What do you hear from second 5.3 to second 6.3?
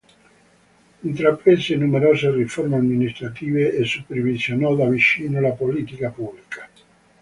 la politica